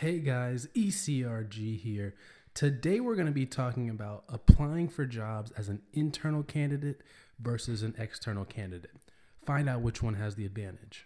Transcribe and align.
Hey 0.00 0.20
guys, 0.20 0.66
ECRG 0.74 1.78
here. 1.78 2.14
Today 2.54 3.00
we're 3.00 3.16
going 3.16 3.26
to 3.26 3.32
be 3.32 3.44
talking 3.44 3.90
about 3.90 4.24
applying 4.30 4.88
for 4.88 5.04
jobs 5.04 5.50
as 5.58 5.68
an 5.68 5.82
internal 5.92 6.42
candidate 6.42 7.02
versus 7.38 7.82
an 7.82 7.94
external 7.98 8.46
candidate. 8.46 8.96
Find 9.44 9.68
out 9.68 9.82
which 9.82 10.02
one 10.02 10.14
has 10.14 10.36
the 10.36 10.46
advantage. 10.46 11.04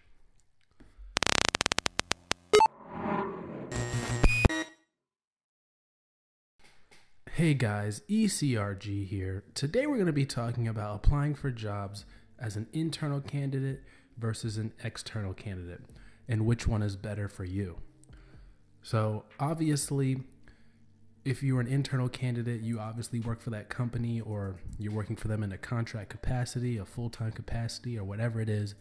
Hey 7.33 7.55
guys, 7.55 8.03
ECRG 8.09 9.09
here. 9.09 9.43
Today 9.55 9.89
we're 9.89 9.97
going 9.97 10.07
to 10.07 10.13
be 10.13 10.25
talking 10.25 10.69
about 10.69 10.95
applying 11.05 11.35
for 11.35 11.51
jobs 11.51 12.05
as 12.39 12.55
an 12.55 12.69
internal 12.73 13.21
candidate 13.21 13.83
versus 14.17 14.57
an 14.57 14.73
external 14.85 15.35
candidate 15.35 15.83
and 16.29 16.47
which 16.47 16.69
one 16.69 16.81
is 16.81 16.95
better 16.95 17.29
for 17.29 17.45
you. 17.45 17.79
So, 18.85 19.25
obviously, 19.41 20.19
if 21.25 21.43
you're 21.43 21.61
an 21.61 21.67
internal 21.67 22.07
candidate, 22.07 22.61
you 22.61 22.79
obviously 22.79 23.19
work 23.19 23.41
for 23.41 23.49
that 23.49 23.71
company 23.71 24.21
or 24.21 24.57
you're 24.79 24.93
working 24.93 25.17
for 25.17 25.27
them 25.27 25.43
in 25.43 25.53
a 25.53 25.57
contract 25.57 26.11
capacity, 26.11 26.77
a 26.77 26.85
full 26.85 27.09
time 27.09 27.33
capacity, 27.33 27.99
or 27.99 28.05
whatever 28.05 28.43
it 28.43 28.51
is. 28.51 28.75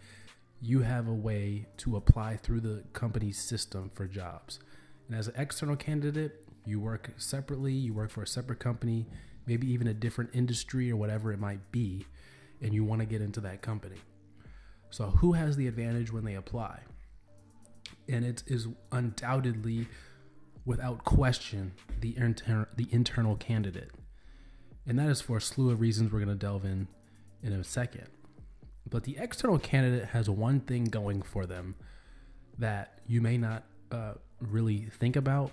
You 0.62 0.82
have 0.82 1.08
a 1.08 1.14
way 1.14 1.68
to 1.78 1.96
apply 1.96 2.36
through 2.36 2.60
the 2.60 2.84
company's 2.92 3.40
system 3.40 3.92
for 3.94 4.06
jobs. 4.06 4.60
And 5.08 5.18
as 5.18 5.30
an 5.30 5.36
external 5.38 5.78
candidate, 5.78 6.50
you 6.66 6.82
work 6.82 7.12
separately, 7.16 7.72
you 7.72 7.94
work 7.94 8.12
for 8.12 8.24
a 8.24 8.28
separate 8.28 8.60
company, 8.60 9.08
maybe 9.48 9.72
even 9.72 9.88
a 9.88 9.94
different 9.94 10.32
industry 10.34 10.92
or 10.92 10.98
whatever 10.98 11.32
it 11.32 11.40
might 11.40 11.72
be, 11.72 12.06
and 12.62 12.74
you 12.74 12.84
want 12.84 13.00
to 13.00 13.06
get 13.06 13.22
into 13.22 13.40
that 13.40 13.62
company. 13.62 14.02
So, 14.90 15.06
who 15.06 15.32
has 15.32 15.56
the 15.56 15.68
advantage 15.68 16.12
when 16.12 16.26
they 16.26 16.36
apply? 16.36 16.82
And 18.08 18.26
it 18.26 18.44
is 18.48 18.68
undoubtedly, 18.92 19.88
without 20.66 21.04
question, 21.04 21.74
the, 22.00 22.16
inter- 22.18 22.68
the 22.76 22.88
internal 22.92 23.36
candidate. 23.36 23.92
And 24.86 25.00
that 25.00 25.10
is 25.10 25.22
for 25.22 25.38
a 25.38 25.42
slew 25.42 25.72
of 25.72 25.80
reasons 25.80 26.12
we're 26.12 26.20
going 26.20 26.30
to 26.30 26.36
delve 26.36 26.66
in 26.66 26.88
in 27.42 27.54
a 27.54 27.64
second. 27.64 28.08
But 28.90 29.04
the 29.04 29.18
external 29.18 29.60
candidate 29.60 30.10
has 30.10 30.30
one 30.30 30.60
thing 30.60 30.86
going 30.86 31.22
for 31.22 31.46
them 31.46 31.76
that 32.60 33.00
you 33.08 33.22
may 33.22 33.38
not 33.38 33.64
uh, 33.92 34.14
really 34.40 34.90
think 35.00 35.16
about 35.16 35.52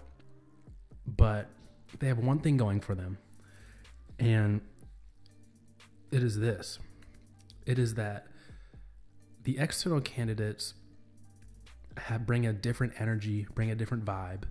but 1.17 1.49
they 1.99 2.07
have 2.07 2.19
one 2.19 2.39
thing 2.39 2.57
going 2.57 2.81
for 2.81 2.95
them, 2.95 3.19
and 4.19 4.61
it 6.11 6.23
is 6.23 6.39
this 6.39 6.79
it 7.67 7.79
is 7.79 7.95
that 7.95 8.27
the 9.45 9.59
external 9.59 10.01
candidates 10.01 10.75
have 11.97 12.27
bring 12.27 12.47
a 12.47 12.53
different 12.53 12.95
energy, 12.99 13.47
bring 13.55 13.71
a 13.71 13.75
different 13.75 14.05
vibe. 14.05 14.45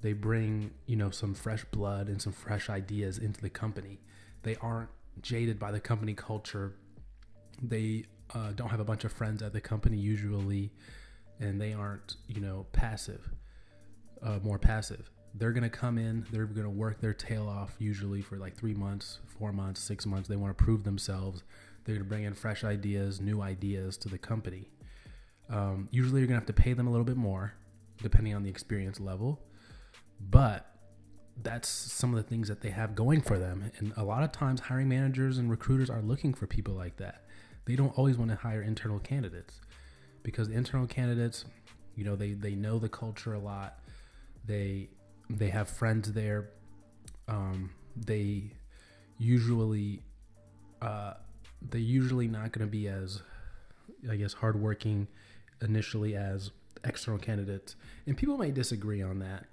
They 0.00 0.12
bring, 0.12 0.72
you 0.86 0.96
know, 0.96 1.10
some 1.10 1.34
fresh 1.34 1.64
blood 1.66 2.08
and 2.08 2.20
some 2.20 2.32
fresh 2.32 2.68
ideas 2.68 3.18
into 3.18 3.40
the 3.40 3.50
company. 3.50 4.00
They 4.42 4.56
aren't 4.56 4.90
jaded 5.22 5.58
by 5.58 5.72
the 5.72 5.80
company 5.80 6.14
culture. 6.14 6.74
They 7.62 8.04
uh, 8.34 8.52
don't 8.52 8.68
have 8.68 8.80
a 8.80 8.84
bunch 8.84 9.04
of 9.04 9.12
friends 9.12 9.42
at 9.42 9.52
the 9.52 9.60
company 9.60 9.96
usually, 9.96 10.72
and 11.40 11.60
they 11.60 11.72
aren't, 11.72 12.16
you 12.28 12.40
know, 12.40 12.66
passive, 12.72 13.30
uh, 14.22 14.40
more 14.42 14.58
passive 14.58 15.10
they're 15.34 15.52
going 15.52 15.64
to 15.64 15.68
come 15.68 15.98
in, 15.98 16.24
they're 16.30 16.46
going 16.46 16.64
to 16.64 16.70
work 16.70 17.00
their 17.00 17.12
tail 17.12 17.48
off 17.48 17.74
usually 17.78 18.22
for 18.22 18.36
like 18.36 18.56
three 18.56 18.74
months, 18.74 19.18
four 19.26 19.52
months, 19.52 19.80
six 19.80 20.06
months. 20.06 20.28
They 20.28 20.36
want 20.36 20.56
to 20.56 20.64
prove 20.64 20.84
themselves. 20.84 21.42
They're 21.84 21.96
going 21.96 22.04
to 22.04 22.08
bring 22.08 22.24
in 22.24 22.34
fresh 22.34 22.62
ideas, 22.62 23.20
new 23.20 23.42
ideas 23.42 23.96
to 23.98 24.08
the 24.08 24.18
company. 24.18 24.68
Um, 25.50 25.88
usually, 25.90 26.20
you're 26.20 26.28
to 26.28 26.34
have 26.34 26.46
to 26.46 26.52
pay 26.52 26.72
them 26.72 26.86
a 26.86 26.90
little 26.90 27.04
bit 27.04 27.16
more, 27.16 27.54
depending 28.02 28.34
on 28.34 28.42
the 28.42 28.50
experience 28.50 29.00
level. 29.00 29.40
But 30.20 30.66
that's 31.42 31.68
some 31.68 32.10
of 32.10 32.16
the 32.16 32.22
things 32.22 32.48
that 32.48 32.60
they 32.60 32.70
have 32.70 32.94
going 32.94 33.20
for 33.20 33.38
them. 33.38 33.70
And 33.78 33.92
a 33.96 34.04
lot 34.04 34.22
of 34.22 34.32
times, 34.32 34.60
hiring 34.60 34.88
managers 34.88 35.38
and 35.38 35.50
recruiters 35.50 35.90
are 35.90 36.02
looking 36.02 36.34
for 36.34 36.46
people 36.46 36.74
like 36.74 36.96
that. 36.96 37.24
They 37.66 37.76
don't 37.76 37.96
always 37.98 38.16
want 38.16 38.30
to 38.30 38.36
hire 38.36 38.62
internal 38.62 38.98
candidates 38.98 39.60
because 40.22 40.48
internal 40.48 40.86
candidates, 40.86 41.44
you 41.96 42.04
know, 42.04 42.16
they, 42.16 42.32
they 42.32 42.54
know 42.54 42.78
the 42.78 42.88
culture 42.88 43.34
a 43.34 43.38
lot. 43.38 43.80
They 44.46 44.90
they 45.30 45.48
have 45.48 45.68
friends 45.68 46.12
there. 46.12 46.50
Um, 47.28 47.70
they 47.96 48.52
usually 49.18 50.02
uh, 50.82 51.14
they're 51.62 51.80
usually 51.80 52.28
not 52.28 52.52
going 52.52 52.66
to 52.66 52.70
be 52.70 52.88
as 52.88 53.22
I 54.10 54.16
guess 54.16 54.34
hardworking 54.34 55.08
initially 55.62 56.16
as 56.16 56.50
external 56.84 57.18
candidates, 57.18 57.76
and 58.06 58.16
people 58.16 58.36
may 58.38 58.50
disagree 58.50 59.02
on 59.02 59.18
that, 59.20 59.46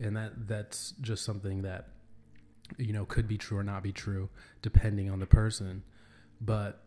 and 0.00 0.16
that 0.16 0.48
that's 0.48 0.94
just 1.00 1.24
something 1.24 1.62
that 1.62 1.88
you 2.76 2.92
know 2.92 3.04
could 3.04 3.26
be 3.26 3.38
true 3.38 3.58
or 3.58 3.64
not 3.64 3.82
be 3.82 3.92
true 3.92 4.28
depending 4.62 5.10
on 5.10 5.20
the 5.20 5.26
person, 5.26 5.82
but 6.40 6.84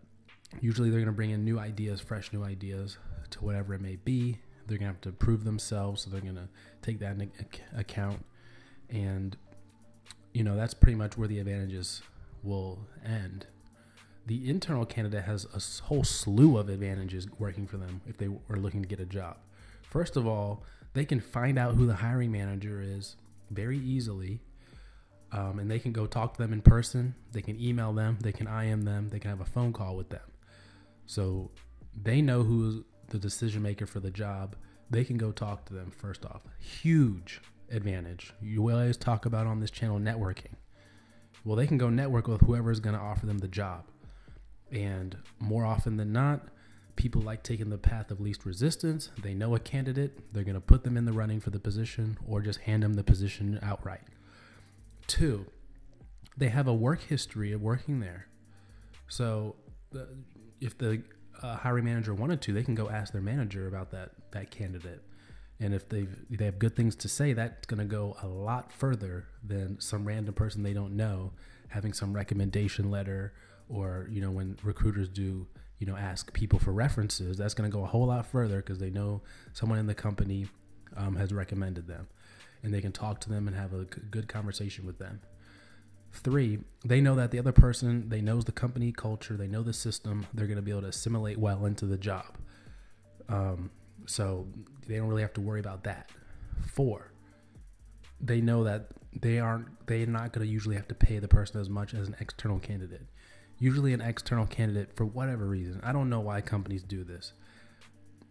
usually 0.60 0.90
they're 0.90 1.00
going 1.00 1.06
to 1.08 1.12
bring 1.12 1.32
in 1.32 1.44
new 1.44 1.60
ideas, 1.60 2.02
fresh 2.02 2.32
new 2.34 2.44
ideas 2.44 2.98
to 3.30 3.40
whatever 3.40 3.74
it 3.74 3.82
may 3.82 3.96
be. 3.96 4.38
They're 4.68 4.78
going 4.78 4.90
to 4.90 4.94
have 4.94 5.02
to 5.02 5.12
prove 5.12 5.44
themselves, 5.44 6.04
so 6.04 6.10
they're 6.10 6.22
going 6.22 6.36
to 6.36 6.48
take 6.82 7.00
that 7.00 7.14
into 7.20 7.30
account 7.76 8.24
and 8.92 9.38
you 10.34 10.44
know 10.44 10.56
that's 10.56 10.74
pretty 10.74 10.96
much 10.96 11.18
where 11.18 11.28
the 11.28 11.40
advantages 11.40 12.02
will 12.44 12.80
end. 13.06 13.48
The 14.26 14.50
internal 14.50 14.86
candidate 14.86 15.24
has 15.24 15.46
a 15.46 15.84
whole 15.86 16.04
slew 16.04 16.58
of 16.58 16.70
advantages 16.70 17.28
working 17.40 17.68
for 17.68 17.78
them 17.78 18.02
if 18.08 18.18
they 18.18 18.28
are 18.28 18.58
looking 18.58 18.82
to 18.82 18.88
get 18.88 19.00
a 19.00 19.06
job. 19.06 19.38
First 19.82 20.16
of 20.16 20.28
all, 20.28 20.64
they 20.94 21.06
can 21.06 21.20
find 21.20 21.58
out 21.58 21.76
who 21.76 21.86
the 21.88 21.96
hiring 21.96 22.32
manager 22.32 22.82
is 22.82 23.16
very 23.50 23.78
easily, 23.80 24.42
um, 25.32 25.60
and 25.60 25.70
they 25.70 25.80
can 25.80 25.92
go 25.92 26.06
talk 26.06 26.36
to 26.36 26.42
them 26.42 26.54
in 26.54 26.62
person. 26.62 27.16
They 27.32 27.42
can 27.42 27.60
email 27.60 27.94
them, 27.94 28.18
they 28.22 28.32
can 28.32 28.48
IM 28.48 28.84
them, 28.84 29.10
they 29.10 29.20
can 29.20 29.30
have 29.30 29.42
a 29.42 29.46
phone 29.46 29.74
call 29.74 29.96
with 29.96 30.10
them. 30.10 30.22
So 31.06 31.52
they 32.00 32.22
know 32.22 32.44
who's 32.44 32.84
the 33.10 33.20
decision 33.20 33.62
maker 33.62 33.86
for 33.86 34.00
the 34.00 34.12
job. 34.12 34.56
They 34.90 35.04
can 35.04 35.18
go 35.18 35.32
talk 35.32 35.66
to 35.66 35.74
them 35.74 35.92
first 35.92 36.26
off. 36.26 36.42
Huge 36.60 37.42
advantage. 37.70 38.34
You 38.42 38.70
always 38.70 38.98
talk 38.98 39.26
about 39.26 39.48
on 39.48 39.60
this 39.60 39.72
channel 39.72 40.00
networking. 40.00 40.56
Well, 41.44 41.56
they 41.56 41.68
can 41.68 41.78
go 41.78 41.90
network 41.90 42.28
with 42.28 42.42
whoever 42.42 42.72
is 42.72 42.80
going 42.80 42.96
to 42.96 43.02
offer 43.02 43.26
them 43.26 43.40
the 43.40 43.48
job. 43.48 43.86
And 44.72 45.18
more 45.40 45.66
often 45.66 45.98
than 45.98 46.14
not, 46.14 46.48
people 46.96 47.22
like 47.22 47.44
taking 47.44 47.70
the 47.70 47.78
path 47.78 48.12
of 48.12 48.22
least 48.22 48.46
resistance. 48.46 49.10
They 49.22 49.34
know 49.34 49.56
a 49.56 49.60
candidate, 49.60 50.34
they're 50.34 50.44
going 50.44 50.56
to 50.56 50.62
put 50.62 50.84
them 50.84 50.98
in 50.98 51.06
the 51.06 51.14
running 51.14 51.40
for 51.40 51.50
the 51.50 51.60
position 51.60 52.18
or 52.28 52.42
just 52.42 52.62
hand 52.62 52.84
them 52.84 52.94
the 52.94 53.04
position 53.04 53.60
outright. 53.62 54.04
Two, 55.08 55.46
they 56.38 56.50
have 56.50 56.68
a 56.68 56.74
work 56.74 57.02
history 57.02 57.52
of 57.52 57.62
working 57.62 58.00
there. 58.00 58.28
So 59.08 59.56
if 60.62 60.78
the 60.78 61.04
uh, 61.42 61.58
hiring 61.58 61.86
manager 61.86 62.14
wanted 62.14 62.42
to, 62.44 62.54
they 62.54 62.64
can 62.64 62.76
go 62.76 62.90
ask 62.90 63.12
their 63.12 63.22
manager 63.22 63.68
about 63.68 63.92
that 63.92 64.12
that 64.32 64.52
candidate. 64.52 65.02
And 65.60 65.74
if 65.74 65.90
they 65.90 66.08
they 66.30 66.46
have 66.46 66.60
good 66.60 66.76
things 66.76 66.96
to 66.98 67.10
say, 67.10 67.34
that's 67.34 67.66
going 67.68 67.80
to 67.80 67.86
go 67.86 68.16
a 68.22 68.28
lot 68.28 68.72
further 68.72 69.26
than 69.44 69.80
some 69.82 70.06
random 70.06 70.34
person 70.34 70.64
they 70.64 70.74
don't 70.74 70.96
know 70.96 71.34
having 71.70 71.94
some 71.94 72.14
recommendation 72.14 72.92
letter 72.92 73.34
or 73.72 74.08
you 74.12 74.22
know 74.22 74.32
when 74.32 74.58
recruiters 74.64 75.08
do 75.10 75.48
you 75.80 75.88
know 75.88 75.96
ask 75.96 76.32
people 76.34 76.60
for 76.60 76.72
references. 76.72 77.38
That's 77.38 77.54
going 77.54 77.70
to 77.70 77.76
go 77.76 77.84
a 77.84 77.88
whole 77.88 78.08
lot 78.08 78.26
further 78.26 78.58
because 78.58 78.80
they 78.80 78.90
know 78.90 79.22
someone 79.54 79.80
in 79.80 79.88
the 79.88 79.96
company 79.96 80.48
um, 80.96 81.16
has 81.16 81.34
recommended 81.34 81.88
them, 81.88 82.08
and 82.64 82.74
they 82.74 82.82
can 82.82 82.92
talk 82.92 83.20
to 83.22 83.30
them 83.30 83.48
and 83.48 83.56
have 83.56 83.74
a 83.74 83.86
good 83.86 84.28
conversation 84.28 84.86
with 84.86 85.00
them. 85.00 85.22
Three, 86.14 86.60
they 86.84 87.00
know 87.00 87.16
that 87.16 87.32
the 87.32 87.40
other 87.40 87.54
person 87.54 88.10
they 88.10 88.22
knows 88.22 88.46
the 88.46 88.52
company 88.52 88.92
culture, 88.92 89.38
they 89.38 89.48
know 89.48 89.64
the 89.64 89.74
system. 89.74 90.28
They're 90.34 90.48
going 90.48 90.58
to 90.58 90.62
be 90.62 90.72
able 90.72 90.82
to 90.82 90.88
assimilate 90.88 91.38
well 91.38 91.66
into 91.66 91.86
the 91.86 91.98
job. 91.98 92.38
Um, 93.30 93.72
so 94.06 94.48
they 94.88 94.98
don't 94.98 95.08
really 95.08 95.22
have 95.22 95.34
to 95.34 95.42
worry 95.42 95.62
about 95.62 95.84
that. 95.86 96.10
Four, 96.68 97.12
they 98.20 98.42
know 98.42 98.64
that 98.66 98.90
they 99.20 99.40
aren't 99.40 99.68
they're 99.88 100.06
not 100.06 100.32
going 100.32 100.46
to 100.46 100.52
usually 100.52 100.76
have 100.76 100.88
to 100.88 100.96
pay 100.96 101.20
the 101.20 101.28
person 101.28 101.60
as 101.60 101.70
much 101.70 101.94
as 101.94 102.08
an 102.08 102.16
external 102.20 102.60
candidate. 102.60 103.08
Usually 103.62 103.94
an 103.94 104.02
external 104.02 104.48
candidate 104.48 104.96
for 104.96 105.06
whatever 105.06 105.46
reason. 105.46 105.80
I 105.84 105.92
don't 105.92 106.10
know 106.10 106.20
why 106.20 106.42
companies 106.42 106.82
do 106.82 107.04
this. 107.04 107.34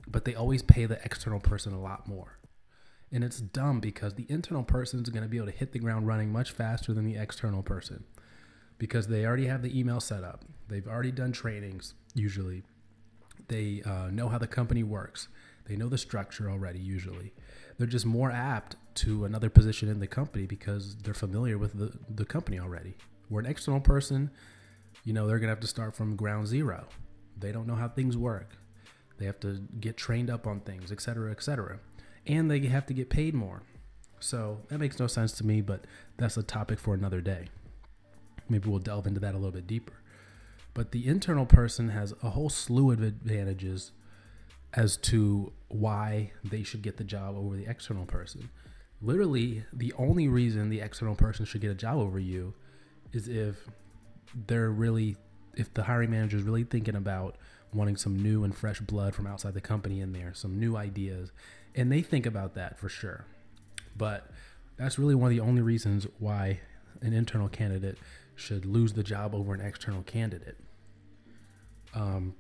But 0.09 0.25
they 0.25 0.35
always 0.35 0.61
pay 0.61 0.87
the 0.87 0.99
external 1.05 1.39
person 1.39 1.73
a 1.73 1.81
lot 1.81 2.09
more. 2.09 2.41
And 3.13 3.23
it's 3.23 3.39
dumb 3.39 3.79
because 3.79 4.15
the 4.15 4.27
internal 4.29 4.65
person 4.65 5.01
is 5.01 5.09
going 5.09 5.23
to 5.23 5.29
be 5.29 5.37
able 5.37 5.47
to 5.47 5.57
hit 5.57 5.71
the 5.71 5.79
ground 5.79 6.09
running 6.09 6.33
much 6.33 6.51
faster 6.51 6.93
than 6.93 7.05
the 7.05 7.17
external 7.17 7.63
person 7.63 8.03
because 8.77 9.07
they 9.07 9.25
already 9.25 9.47
have 9.47 9.63
the 9.63 9.79
email 9.79 10.01
set 10.01 10.25
up. 10.25 10.45
They've 10.67 10.89
already 10.89 11.13
done 11.13 11.31
trainings, 11.31 11.95
usually. 12.17 12.65
They 13.47 13.83
uh, 13.87 14.09
know 14.11 14.29
how 14.29 14.39
the 14.39 14.49
company 14.49 14.83
works. 14.83 15.29
They 15.67 15.77
know 15.77 15.89
the 15.89 15.99
structure 15.99 16.51
already, 16.51 16.81
usually. 16.81 17.35
They're 17.79 17.87
just 17.87 18.07
more 18.07 18.33
apt 18.33 18.75
to 18.97 19.25
another 19.25 19.49
position 19.49 19.89
in 19.89 20.01
the 20.01 20.09
company 20.09 20.47
because 20.47 20.97
they're 20.97 21.15
familiar 21.15 21.57
with 21.57 21.79
the, 21.79 21.97
the 22.13 22.25
company 22.25 22.59
already. 22.59 22.97
Where 23.29 23.45
an 23.45 23.47
external 23.49 23.81
person, 23.81 24.33
you 25.05 25.13
know, 25.13 25.27
they're 25.27 25.39
going 25.39 25.49
to 25.49 25.55
have 25.55 25.61
to 25.61 25.67
start 25.67 25.95
from 25.95 26.17
ground 26.17 26.47
zero. 26.47 26.87
They 27.39 27.53
don't 27.53 27.67
know 27.67 27.75
how 27.75 27.89
things 27.89 28.17
work. 28.17 28.57
They 29.19 29.27
have 29.27 29.41
to 29.41 29.61
get 29.81 29.97
trained 29.97 30.31
up 30.31 30.47
on 30.47 30.61
things, 30.61 30.91
et 30.93 31.01
cetera, 31.01 31.31
et 31.31 31.43
cetera. 31.43 31.81
And 32.27 32.51
they 32.51 32.61
have 32.67 32.87
to 32.87 32.95
get 32.95 33.11
paid 33.11 33.35
more. 33.35 33.63
So 34.19 34.61
that 34.69 34.79
makes 34.79 34.99
no 34.99 35.07
sense 35.07 35.33
to 35.33 35.47
me, 35.47 35.61
but 35.63 35.87
that's 36.17 36.37
a 36.37 36.43
topic 36.43 36.79
for 36.79 36.95
another 36.95 37.21
day. 37.21 37.49
Maybe 38.49 38.69
we'll 38.69 38.79
delve 38.79 39.07
into 39.07 39.21
that 39.21 39.35
a 39.35 39.39
little 39.39 39.53
bit 39.53 39.67
deeper. 39.67 39.95
But 40.75 40.93
the 40.93 41.07
internal 41.07 41.47
person 41.47 41.89
has 41.89 42.15
a 42.23 42.31
whole 42.31 42.51
slew 42.51 42.93
of 42.93 43.03
advantages 43.03 43.93
as 44.75 44.97
to 44.99 45.53
why 45.69 46.33
they 46.45 46.63
should 46.63 46.83
get 46.83 46.97
the 46.97 47.05
job 47.05 47.37
over 47.37 47.57
the 47.57 47.67
external 47.67 48.05
person. 48.05 48.51
Literally, 49.03 49.65
the 49.73 49.93
only 49.95 50.29
reason 50.29 50.69
the 50.69 50.81
external 50.81 51.15
person 51.15 51.45
should 51.45 51.61
get 51.61 51.71
a 51.71 51.75
job 51.75 51.97
over 51.97 52.19
you 52.19 52.55
is 53.13 53.27
if 53.27 53.67
they're 54.35 54.71
really, 54.71 55.17
if 55.57 55.73
the 55.75 55.85
hiring 55.85 56.11
manager 56.11 56.37
is 56.37 56.43
really 56.43 56.65
thinking 56.65 56.97
about 56.97 57.37
wanting 57.73 57.97
some 57.97 58.21
new 58.21 58.45
and 58.45 58.55
fresh 58.55 58.81
blood 58.81 59.15
from 59.15 59.27
outside 59.27 59.55
the 59.55 59.61
company 59.61 60.01
in 60.01 60.13
there, 60.13 60.33
some 60.35 60.59
new 60.59 60.77
ideas. 60.77 61.33
And 61.75 61.91
they 61.91 62.03
think 62.03 62.27
about 62.27 62.55
that 62.55 62.79
for 62.79 62.89
sure. 62.89 63.27
But 63.97 64.31
that's 64.77 64.99
really 64.99 65.15
one 65.15 65.31
of 65.31 65.37
the 65.37 65.43
only 65.43 65.63
reasons 65.63 66.07
why 66.19 66.61
an 67.01 67.13
internal 67.13 67.49
candidate 67.49 67.99
should 68.35 68.65
lose 68.65 68.95
the 68.95 69.03
job 69.03 69.35
over 69.35 69.55
an 69.55 69.61
external 69.61 70.03
candidate. 70.03 70.57
Um, 71.95 72.35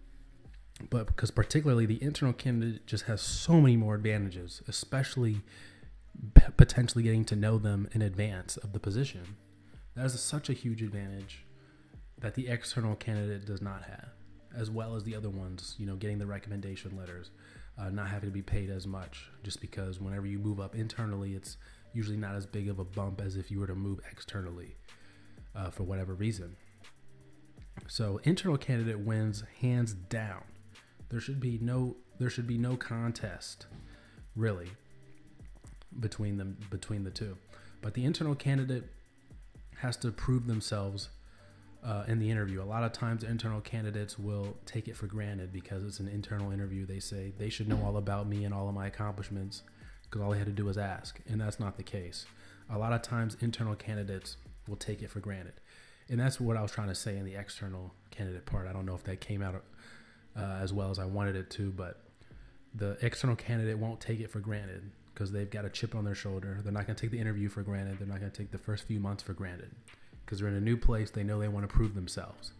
but 0.88 1.06
because 1.08 1.30
particularly 1.30 1.86
the 1.86 2.02
internal 2.02 2.32
candidate 2.32 2.86
just 2.86 3.04
has 3.04 3.20
so 3.20 3.60
many 3.60 3.76
more 3.76 3.94
advantages, 3.94 4.62
especially 4.66 5.42
potentially 6.56 7.04
getting 7.04 7.24
to 7.26 7.36
know 7.36 7.58
them 7.58 7.88
in 7.92 8.02
advance 8.02 8.56
of 8.56 8.72
the 8.72 8.80
position. 8.80 9.36
That 9.94 10.06
is 10.06 10.20
such 10.20 10.48
a 10.48 10.54
huge 10.54 10.82
advantage 10.82 11.44
that 12.20 12.34
the 12.34 12.48
external 12.48 12.94
candidate 12.96 13.46
does 13.46 13.62
not 13.62 13.82
have, 13.82 14.08
as 14.56 14.70
well 14.70 14.94
as 14.94 15.04
the 15.04 15.14
other 15.14 15.30
ones. 15.30 15.74
You 15.78 15.86
know, 15.86 15.96
getting 15.96 16.18
the 16.18 16.26
recommendation 16.26 16.96
letters, 16.96 17.30
uh, 17.78 17.90
not 17.90 18.08
having 18.08 18.28
to 18.28 18.32
be 18.32 18.42
paid 18.42 18.70
as 18.70 18.86
much, 18.86 19.30
just 19.42 19.60
because 19.60 20.00
whenever 20.00 20.26
you 20.26 20.38
move 20.38 20.60
up 20.60 20.74
internally, 20.74 21.34
it's 21.34 21.56
usually 21.92 22.16
not 22.16 22.34
as 22.34 22.46
big 22.46 22.68
of 22.68 22.78
a 22.78 22.84
bump 22.84 23.20
as 23.20 23.36
if 23.36 23.50
you 23.50 23.58
were 23.58 23.66
to 23.66 23.74
move 23.74 24.00
externally 24.10 24.76
uh, 25.54 25.70
for 25.70 25.82
whatever 25.82 26.14
reason. 26.14 26.56
So 27.88 28.20
internal 28.24 28.56
candidate 28.56 29.00
wins 29.00 29.42
hands 29.60 29.94
down. 29.94 30.42
There 31.08 31.20
should 31.20 31.40
be 31.40 31.58
no 31.60 31.96
there 32.18 32.30
should 32.30 32.46
be 32.46 32.58
no 32.58 32.76
contest, 32.76 33.66
really, 34.36 34.70
between 35.98 36.36
them 36.36 36.58
between 36.70 37.02
the 37.02 37.10
two. 37.10 37.36
But 37.80 37.94
the 37.94 38.04
internal 38.04 38.34
candidate 38.34 38.84
has 39.78 39.96
to 39.98 40.12
prove 40.12 40.46
themselves 40.46 41.08
uh, 41.84 42.04
in 42.06 42.18
the 42.18 42.30
interview. 42.30 42.62
A 42.62 42.64
lot 42.64 42.82
of 42.82 42.92
times, 42.92 43.24
internal 43.24 43.60
candidates 43.60 44.18
will 44.18 44.56
take 44.66 44.88
it 44.88 44.96
for 44.96 45.06
granted 45.06 45.52
because 45.52 45.84
it's 45.84 46.00
an 46.00 46.08
internal 46.08 46.50
interview. 46.50 46.86
They 46.86 47.00
say 47.00 47.32
they 47.38 47.48
should 47.48 47.68
know 47.68 47.82
all 47.84 47.96
about 47.96 48.28
me 48.28 48.44
and 48.44 48.54
all 48.54 48.68
of 48.68 48.74
my 48.74 48.86
accomplishments 48.86 49.62
because 50.02 50.20
all 50.20 50.30
they 50.30 50.38
had 50.38 50.46
to 50.46 50.52
do 50.52 50.64
was 50.64 50.76
ask, 50.76 51.20
and 51.28 51.40
that's 51.40 51.60
not 51.60 51.76
the 51.76 51.82
case. 51.82 52.26
A 52.70 52.78
lot 52.78 52.92
of 52.92 53.02
times, 53.02 53.36
internal 53.40 53.74
candidates 53.74 54.36
will 54.68 54.76
take 54.76 55.02
it 55.02 55.10
for 55.10 55.20
granted, 55.20 55.54
and 56.08 56.20
that's 56.20 56.40
what 56.40 56.56
I 56.56 56.62
was 56.62 56.70
trying 56.70 56.88
to 56.88 56.94
say 56.94 57.16
in 57.16 57.24
the 57.24 57.34
external 57.34 57.94
candidate 58.10 58.46
part. 58.46 58.66
I 58.66 58.72
don't 58.72 58.86
know 58.86 58.94
if 58.94 59.04
that 59.04 59.20
came 59.20 59.42
out 59.42 59.62
uh, 60.36 60.58
as 60.60 60.72
well 60.72 60.90
as 60.90 60.98
I 60.98 61.06
wanted 61.06 61.36
it 61.36 61.50
to, 61.50 61.70
but 61.70 62.02
the 62.74 62.98
external 63.00 63.36
candidate 63.36 63.78
won't 63.78 64.00
take 64.00 64.20
it 64.20 64.30
for 64.30 64.40
granted 64.40 64.90
because 65.14 65.32
they've 65.32 65.50
got 65.50 65.64
a 65.64 65.70
chip 65.70 65.94
on 65.94 66.04
their 66.04 66.14
shoulder. 66.14 66.60
They're 66.62 66.72
not 66.72 66.86
going 66.86 66.94
to 66.94 67.00
take 67.00 67.10
the 67.10 67.18
interview 67.18 67.48
for 67.48 67.62
granted. 67.62 67.98
They're 67.98 68.06
not 68.06 68.20
going 68.20 68.30
to 68.30 68.36
take 68.36 68.52
the 68.52 68.58
first 68.58 68.84
few 68.84 69.00
months 69.00 69.22
for 69.22 69.32
granted 69.32 69.70
because 70.24 70.40
they're 70.40 70.48
in 70.48 70.54
a 70.54 70.60
new 70.60 70.76
place. 70.76 71.10
They 71.10 71.24
know 71.24 71.38
they 71.38 71.48
want 71.48 71.68
to 71.68 71.74
prove 71.74 71.94
themselves. 71.94 72.52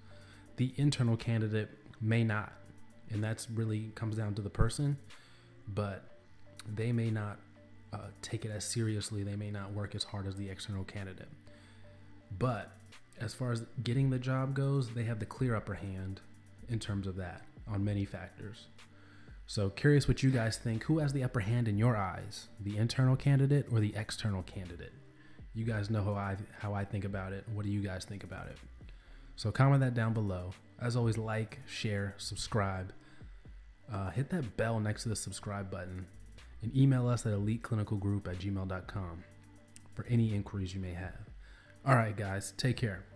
The 0.56 0.72
internal 0.76 1.16
candidate 1.16 1.70
may 2.00 2.24
not, 2.24 2.52
and 3.10 3.22
that's 3.22 3.50
really 3.50 3.92
comes 3.94 4.16
down 4.16 4.34
to 4.34 4.42
the 4.42 4.50
person, 4.50 4.98
but 5.68 6.04
they 6.74 6.92
may 6.92 7.10
not 7.10 7.38
uh, 7.92 8.08
take 8.22 8.44
it 8.44 8.50
as 8.50 8.64
seriously. 8.64 9.22
They 9.22 9.36
may 9.36 9.50
not 9.50 9.72
work 9.72 9.94
as 9.94 10.04
hard 10.04 10.26
as 10.26 10.36
the 10.36 10.48
external 10.48 10.84
candidate. 10.84 11.28
But 12.38 12.72
as 13.20 13.34
far 13.34 13.52
as 13.52 13.64
getting 13.82 14.10
the 14.10 14.18
job 14.18 14.54
goes, 14.54 14.90
they 14.90 15.04
have 15.04 15.18
the 15.18 15.26
clear 15.26 15.54
upper 15.54 15.74
hand 15.74 16.20
in 16.68 16.78
terms 16.78 17.06
of 17.06 17.16
that 17.16 17.42
on 17.68 17.84
many 17.84 18.04
factors. 18.04 18.66
So, 19.46 19.68
curious 19.68 20.06
what 20.06 20.22
you 20.22 20.30
guys 20.30 20.58
think. 20.58 20.84
Who 20.84 20.98
has 20.98 21.12
the 21.12 21.24
upper 21.24 21.40
hand 21.40 21.66
in 21.66 21.76
your 21.76 21.96
eyes, 21.96 22.46
the 22.60 22.76
internal 22.76 23.16
candidate 23.16 23.66
or 23.72 23.80
the 23.80 23.94
external 23.96 24.42
candidate? 24.44 24.92
You 25.54 25.64
guys 25.64 25.90
know 25.90 26.02
how 26.04 26.14
I 26.14 26.36
how 26.58 26.74
I 26.74 26.84
think 26.84 27.04
about 27.04 27.32
it. 27.32 27.44
What 27.52 27.64
do 27.64 27.72
you 27.72 27.80
guys 27.80 28.04
think 28.04 28.24
about 28.24 28.46
it? 28.46 28.56
So 29.36 29.50
comment 29.50 29.80
that 29.80 29.94
down 29.94 30.12
below. 30.12 30.52
As 30.80 30.96
always, 30.96 31.18
like, 31.18 31.58
share, 31.66 32.14
subscribe. 32.18 32.92
Uh, 33.92 34.10
hit 34.10 34.30
that 34.30 34.56
bell 34.56 34.78
next 34.80 35.02
to 35.02 35.08
the 35.08 35.16
subscribe 35.16 35.70
button 35.70 36.06
and 36.62 36.76
email 36.76 37.08
us 37.08 37.26
at 37.26 37.32
eliteclinicalgroup 37.32 38.28
at 38.28 38.38
gmail.com 38.38 39.24
for 39.94 40.06
any 40.08 40.34
inquiries 40.34 40.74
you 40.74 40.80
may 40.80 40.92
have. 40.92 41.18
All 41.86 41.96
right, 41.96 42.16
guys, 42.16 42.52
take 42.56 42.76
care. 42.76 43.09